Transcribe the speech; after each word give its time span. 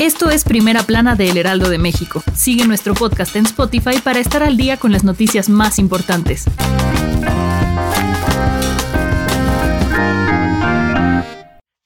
Esto 0.00 0.30
es 0.30 0.44
Primera 0.44 0.82
Plana 0.84 1.14
de 1.14 1.28
El 1.28 1.36
Heraldo 1.36 1.68
de 1.68 1.78
México. 1.78 2.22
Sigue 2.34 2.66
nuestro 2.66 2.94
podcast 2.94 3.36
en 3.36 3.44
Spotify 3.44 4.00
para 4.02 4.18
estar 4.18 4.42
al 4.42 4.56
día 4.56 4.78
con 4.78 4.90
las 4.90 5.04
noticias 5.04 5.48
más 5.48 5.78
importantes. 5.78 6.46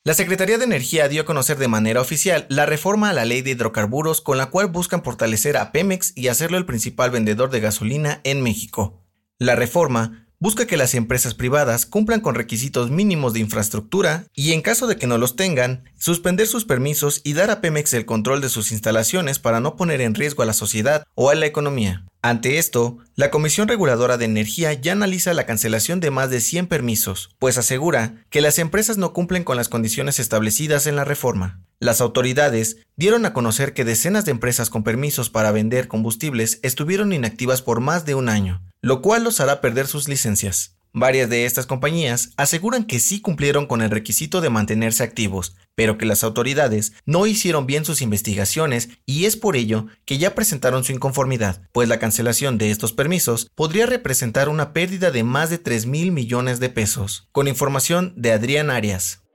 La 0.05 0.15
Secretaría 0.15 0.57
de 0.57 0.65
Energía 0.65 1.09
dio 1.09 1.23
a 1.23 1.25
conocer 1.25 1.59
de 1.59 1.67
manera 1.67 2.01
oficial 2.01 2.47
la 2.49 2.65
reforma 2.65 3.11
a 3.11 3.13
la 3.13 3.25
ley 3.25 3.43
de 3.43 3.51
hidrocarburos 3.51 4.21
con 4.21 4.39
la 4.39 4.47
cual 4.47 4.69
buscan 4.69 5.03
fortalecer 5.03 5.57
a 5.57 5.73
Pemex 5.73 6.13
y 6.17 6.29
hacerlo 6.29 6.59
el 6.59 6.65
principal 6.65 7.11
vendedor 7.11 7.51
de 7.51 7.61
gasolina 7.61 8.21
en 8.23 8.41
México. 8.41 9.03
La 9.39 9.57
reforma 9.57 10.26
busca 10.39 10.67
que 10.67 10.77
las 10.77 10.95
empresas 10.95 11.35
privadas 11.35 11.87
cumplan 11.87 12.21
con 12.21 12.35
requisitos 12.35 12.91
mínimos 12.91 13.33
de 13.33 13.41
infraestructura 13.41 14.27
y 14.35 14.53
en 14.53 14.63
caso 14.63 14.87
de 14.87 14.97
que 14.97 15.07
no 15.07 15.19
los 15.19 15.37
tengan, 15.37 15.85
suspender 15.99 16.47
sus 16.47 16.65
permisos 16.65 17.21
y 17.25 17.33
dar 17.33 17.51
a 17.51 17.61
Pemex 17.61 17.95
el 17.95 18.07
control 18.07 18.41
de 18.41 18.49
sus 18.49 18.73
instalaciones 18.73 19.39
para 19.39 19.61
no 19.61 19.77
poner 19.77 20.01
en 20.01 20.15
riesgo 20.15 20.43
a 20.43 20.47
la 20.47 20.53
sociedad 20.53 21.07
o 21.15 21.31
a 21.31 21.35
la 21.35 21.47
economía. 21.47 22.05
Ante 22.23 22.59
esto, 22.59 22.99
la 23.15 23.31
Comisión 23.31 23.69
Reguladora 23.69 24.19
de 24.19 24.25
Energía 24.25 24.73
ya 24.73 24.93
analiza 24.93 25.33
la 25.33 25.47
cancelación 25.47 26.01
de 26.01 26.11
más 26.11 26.29
de 26.29 26.41
100 26.41 26.67
permisos, 26.67 27.31
pues 27.39 27.57
asegura 27.57 28.25
que 28.31 28.41
las 28.41 28.59
empresas 28.59 28.99
no 28.99 29.13
cumplen 29.13 29.45
con 29.45 29.57
las 29.57 29.69
condiciones 29.69 30.19
establecidas 30.19 30.89
en 30.89 30.97
la 30.97 31.05
reforma. 31.05 31.61
Las 31.79 32.01
autoridades 32.01 32.79
dieron 32.97 33.27
a 33.27 33.33
conocer 33.33 33.75
que 33.75 33.85
decenas 33.85 34.25
de 34.25 34.33
empresas 34.33 34.71
con 34.71 34.83
permisos 34.83 35.31
para 35.31 35.53
vender 35.53 35.87
combustibles 35.87 36.59
estuvieron 36.63 37.13
inactivas 37.13 37.63
por 37.63 37.81
más 37.81 38.05
de 38.07 38.17
un 38.17 38.29
año, 38.29 38.63
lo 38.87 39.03
cual 39.03 39.25
los 39.25 39.41
hará 39.41 39.61
perder 39.61 39.89
sus 39.89 40.07
licencias. 40.07 40.77
Varias 40.93 41.29
de 41.29 41.45
estas 41.45 41.67
compañías 41.67 42.31
aseguran 42.37 42.85
que 42.85 43.01
sí 43.01 43.21
cumplieron 43.21 43.67
con 43.67 43.83
el 43.83 43.91
requisito 43.91 44.41
de 44.41 44.49
mantenerse 44.49 45.03
activos, 45.03 45.57
pero 45.75 45.99
que 45.99 46.07
las 46.07 46.23
autoridades 46.23 46.93
no 47.05 47.27
hicieron 47.27 47.67
bien 47.67 47.85
sus 47.85 48.01
investigaciones 48.01 48.91
y 49.05 49.25
es 49.25 49.37
por 49.37 49.57
ello 49.57 49.89
que 50.05 50.19
ya 50.19 50.37
presentaron 50.37 50.85
su 50.85 50.93
inconformidad, 50.93 51.63
pues 51.73 51.89
la 51.89 51.99
cancelación 51.99 52.59
de 52.59 52.71
estos 52.71 52.93
permisos 52.93 53.51
podría 53.57 53.87
representar 53.87 54.49
una 54.49 54.73
pérdida 54.73 55.11
de 55.11 55.25
más 55.25 55.51
de 55.51 55.59
3 55.59 55.87
mil 55.87 56.13
millones 56.13 56.61
de 56.61 56.69
pesos. 56.69 57.29
Con 57.33 57.49
información 57.49 58.15
de 58.17 58.35
Adrián 58.35 58.71
Arias. 58.71 59.26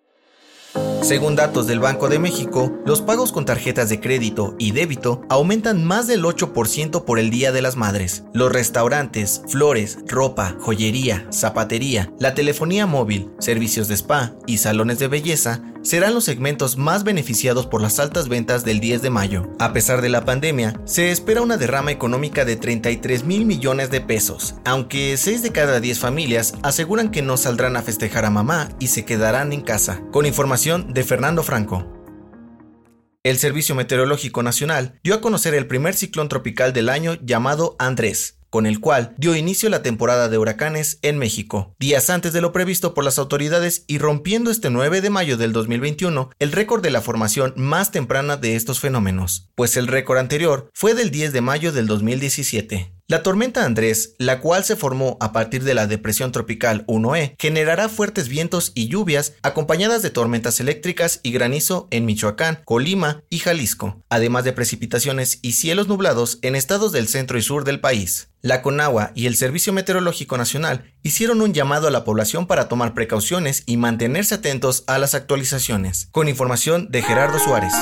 Según 1.02 1.35
datos 1.35 1.66
del 1.66 1.80
Banco 1.80 2.09
de 2.09 2.19
México, 2.19 2.71
los 2.85 3.02
pagos 3.02 3.31
con 3.31 3.44
tarjetas 3.44 3.89
de 3.89 3.99
crédito 3.99 4.55
y 4.59 4.71
débito 4.71 5.23
aumentan 5.30 5.83
más 5.83 6.05
del 6.05 6.23
8% 6.23 7.05
por 7.05 7.17
el 7.17 7.31
Día 7.31 7.52
de 7.52 7.63
las 7.63 7.75
Madres. 7.75 8.23
Los 8.33 8.52
restaurantes, 8.52 9.41
flores, 9.47 9.97
ropa, 10.05 10.55
joyería, 10.59 11.25
zapatería, 11.31 12.13
la 12.19 12.35
telefonía 12.35 12.85
móvil, 12.85 13.31
servicios 13.39 13.88
de 13.88 13.95
spa 13.95 14.33
y 14.45 14.59
salones 14.59 14.99
de 14.99 15.08
belleza 15.08 15.63
serán 15.81 16.13
los 16.13 16.23
segmentos 16.23 16.77
más 16.77 17.03
beneficiados 17.03 17.65
por 17.67 17.81
las 17.81 17.99
altas 17.99 18.27
ventas 18.29 18.63
del 18.63 18.79
10 18.79 19.01
de 19.01 19.09
mayo. 19.09 19.49
A 19.59 19.73
pesar 19.73 20.02
de 20.02 20.09
la 20.09 20.25
pandemia, 20.25 20.80
se 20.86 21.11
espera 21.11 21.42
una 21.42 21.58
derrama 21.58 21.92
económica 21.92 22.45
de 22.45 22.55
33 22.55 23.23
mil 23.23 23.45
millones 23.45 23.89
de 23.89 24.02
pesos, 24.02 24.55
aunque 24.65 25.17
6 25.17 25.43
de 25.43 25.52
cada 25.52 25.80
10 25.80 25.99
familias 25.99 26.55
aseguran 26.64 27.11
que 27.11 27.21
no 27.21 27.37
saldrán 27.37 27.77
a 27.77 27.81
festejar 27.81 28.25
a 28.25 28.30
mamá 28.30 28.70
y 28.80 28.87
se 28.87 29.05
quedarán 29.05 29.53
en 29.53 29.61
casa. 29.61 30.02
Con 30.11 30.25
información 30.25 30.93
de 30.93 31.03
Fernando 31.03 31.43
Franco. 31.43 31.87
El 33.23 33.37
Servicio 33.37 33.75
Meteorológico 33.75 34.41
Nacional 34.41 34.99
dio 35.03 35.14
a 35.14 35.21
conocer 35.21 35.53
el 35.53 35.67
primer 35.67 35.93
ciclón 35.93 36.27
tropical 36.27 36.73
del 36.73 36.89
año 36.89 37.14
llamado 37.21 37.75
Andrés, 37.77 38.39
con 38.52 38.67
el 38.67 38.80
cual 38.80 39.16
dio 39.17 39.36
inicio 39.36 39.70
la 39.70 39.82
temporada 39.82 40.30
de 40.30 40.38
huracanes 40.38 41.00
en 41.02 41.17
México, 41.17 41.73
días 41.80 42.12
antes 42.12 42.34
de 42.34 42.42
lo 42.42 42.52
previsto 42.52 42.94
por 42.94 43.04
las 43.04 43.17
autoridades 43.17 43.86
y 43.88 43.98
rompiendo 43.98 44.52
este 44.52 44.70
9 44.70 45.02
de 45.02 45.10
mayo 45.10 45.38
del 45.38 45.54
2021 45.54 46.30
el 46.38 46.52
récord 46.52 46.84
de 46.84 46.92
la 46.92 47.02
formación 47.02 47.54
más 47.56 47.92
temprana 47.92 48.38
de 48.38 48.56
estos 48.56 48.80
fenómenos, 48.80 49.50
pues 49.56 49.78
el 49.78 49.88
récord 49.88 50.20
anterior 50.20 50.70
fue 50.76 50.94
del 50.94 51.10
10 51.10 51.34
de 51.34 51.42
mayo 51.42 51.72
del 51.72 51.88
2017. 51.88 52.94
La 53.11 53.23
tormenta 53.23 53.66
Andrés, 53.66 54.16
la 54.20 54.39
cual 54.39 54.64
se 54.64 54.77
formó 54.77 55.17
a 55.20 55.33
partir 55.33 55.66
de 55.66 55.73
la 55.73 55.86
depresión 55.86 56.32
tropical 56.32 56.86
1E, 56.88 57.36
generará 57.38 57.89
fuertes 57.89 58.30
vientos 58.30 58.72
y 58.73 58.88
lluvias 58.88 59.33
acompañadas 59.44 60.02
de 60.02 60.11
tormentas 60.11 60.61
eléctricas 60.61 61.20
y 61.21 61.33
granizo 61.33 61.89
en 61.92 62.05
Michoacán, 62.05 62.61
Colima 62.64 63.21
y 63.30 63.39
Jalisco, 63.39 64.02
además 64.08 64.45
de 64.45 64.54
precipitaciones 64.54 65.39
y 65.42 65.52
cielos 65.52 65.89
nublados 65.89 66.39
en 66.42 66.55
estados 66.55 66.94
del 66.94 67.10
centro 67.10 67.38
y 67.38 67.42
sur 67.42 67.66
del 67.66 67.82
país. 67.82 68.30
La 68.42 68.61
CONAGUA 68.61 69.11
y 69.14 69.26
el 69.26 69.36
Servicio 69.36 69.73
Meteorológico 69.73 70.38
Nacional 70.38 70.94
hicieron 71.04 71.42
un 71.42 71.54
llamado 71.54 71.89
a 71.89 71.92
la 71.92 72.05
población 72.05 72.48
para 72.48 72.70
tomar 72.70 72.94
precauciones 72.94 73.64
y 73.66 73.76
mantenerse 73.76 74.36
atentos 74.36 74.86
a 74.88 74.98
las 74.98 75.16
actualizaciones. 75.16 76.08
Con 76.11 76.30
información 76.30 76.88
de 76.89 77.02
Gerardo 77.02 77.39
Suárez. 77.39 77.73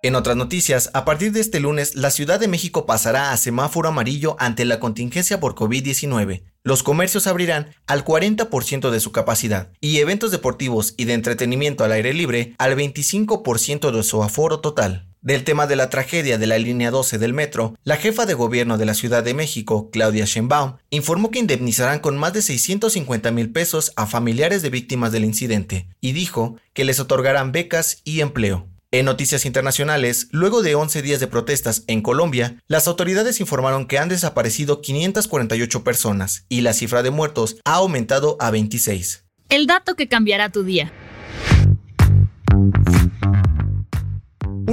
En 0.00 0.14
otras 0.14 0.36
noticias, 0.36 0.90
a 0.94 1.04
partir 1.04 1.32
de 1.32 1.40
este 1.40 1.58
lunes, 1.58 1.96
la 1.96 2.12
Ciudad 2.12 2.38
de 2.38 2.46
México 2.46 2.86
pasará 2.86 3.32
a 3.32 3.36
semáforo 3.36 3.88
amarillo 3.88 4.36
ante 4.38 4.64
la 4.64 4.78
contingencia 4.78 5.40
por 5.40 5.56
COVID-19. 5.56 6.44
Los 6.62 6.84
comercios 6.84 7.26
abrirán 7.26 7.74
al 7.88 8.04
40% 8.04 8.90
de 8.90 9.00
su 9.00 9.10
capacidad 9.10 9.72
y 9.80 9.98
eventos 9.98 10.30
deportivos 10.30 10.94
y 10.96 11.06
de 11.06 11.14
entretenimiento 11.14 11.82
al 11.82 11.90
aire 11.90 12.14
libre 12.14 12.54
al 12.58 12.76
25% 12.76 13.90
de 13.90 14.02
su 14.04 14.22
aforo 14.22 14.60
total. 14.60 15.08
Del 15.20 15.42
tema 15.42 15.66
de 15.66 15.74
la 15.74 15.90
tragedia 15.90 16.38
de 16.38 16.46
la 16.46 16.58
línea 16.58 16.92
12 16.92 17.18
del 17.18 17.34
metro, 17.34 17.74
la 17.82 17.96
jefa 17.96 18.24
de 18.24 18.34
gobierno 18.34 18.78
de 18.78 18.86
la 18.86 18.94
Ciudad 18.94 19.24
de 19.24 19.34
México, 19.34 19.90
Claudia 19.90 20.26
Sheinbaum, 20.26 20.76
informó 20.90 21.32
que 21.32 21.40
indemnizarán 21.40 21.98
con 21.98 22.16
más 22.16 22.32
de 22.34 22.42
650 22.42 23.32
mil 23.32 23.50
pesos 23.50 23.92
a 23.96 24.06
familiares 24.06 24.62
de 24.62 24.70
víctimas 24.70 25.10
del 25.10 25.24
incidente 25.24 25.88
y 26.00 26.12
dijo 26.12 26.54
que 26.72 26.84
les 26.84 27.00
otorgarán 27.00 27.50
becas 27.50 28.00
y 28.04 28.20
empleo. 28.20 28.68
En 28.90 29.04
noticias 29.04 29.44
internacionales, 29.44 30.28
luego 30.32 30.62
de 30.62 30.74
11 30.74 31.02
días 31.02 31.20
de 31.20 31.26
protestas 31.26 31.84
en 31.88 32.00
Colombia, 32.00 32.56
las 32.68 32.88
autoridades 32.88 33.38
informaron 33.38 33.86
que 33.86 33.98
han 33.98 34.08
desaparecido 34.08 34.80
548 34.80 35.84
personas 35.84 36.46
y 36.48 36.62
la 36.62 36.72
cifra 36.72 37.02
de 37.02 37.10
muertos 37.10 37.58
ha 37.66 37.74
aumentado 37.74 38.38
a 38.40 38.50
26. 38.50 39.26
El 39.50 39.66
dato 39.66 39.94
que 39.94 40.08
cambiará 40.08 40.48
tu 40.48 40.62
día. 40.62 40.90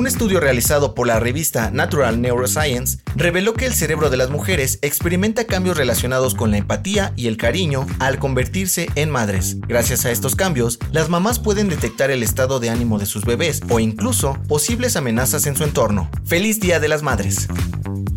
Un 0.06 0.10
estudio 0.10 0.40
realizado 0.40 0.94
por 0.94 1.08
la 1.08 1.20
revista 1.20 1.72
Natural 1.72 2.22
Neuroscience 2.22 3.00
reveló 3.16 3.56
que 3.56 3.66
el 3.66 3.74
cerebro 3.74 4.12
de 4.12 4.18
las 4.18 4.30
mujeres 4.30 4.78
experimenta 4.84 5.46
cambios 5.46 5.78
relacionados 5.78 6.36
con 6.36 6.52
la 6.52 6.58
empatía 6.58 7.12
y 7.16 7.26
el 7.26 7.38
cariño 7.38 7.88
al 7.98 8.20
convertirse 8.20 8.88
en 8.94 9.10
madres. 9.10 9.60
Gracias 9.62 10.06
a 10.06 10.12
estos 10.12 10.36
cambios, 10.36 10.78
las 10.92 11.10
mamás 11.10 11.40
pueden 11.40 11.70
detectar 11.70 12.12
el 12.12 12.22
estado 12.22 12.60
de 12.60 12.70
ánimo 12.70 13.00
de 13.00 13.08
sus 13.08 13.26
bebés 13.26 13.64
o 13.68 13.80
incluso 13.80 14.38
posibles 14.48 14.96
amenazas 14.96 15.48
en 15.48 15.56
su 15.56 15.64
entorno. 15.64 16.08
¡Feliz 16.24 16.60
Día 16.60 16.80
de 16.80 16.88
las 16.88 17.02
Madres! 17.02 17.48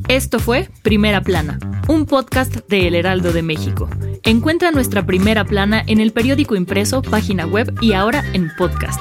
Esto 0.08 0.40
fue 0.40 0.68
Primera 0.82 1.22
Plana, 1.22 1.58
un 1.88 2.04
podcast 2.04 2.54
de 2.68 2.86
El 2.86 2.96
Heraldo 2.96 3.32
de 3.32 3.42
México. 3.42 3.88
Encuentra 4.24 4.72
nuestra 4.72 5.06
primera 5.06 5.46
plana 5.46 5.82
en 5.86 6.00
el 6.00 6.12
periódico 6.12 6.54
impreso, 6.54 7.00
página 7.00 7.46
web 7.46 7.72
y 7.80 7.94
ahora 7.94 8.22
en 8.34 8.54
podcast. 8.58 9.00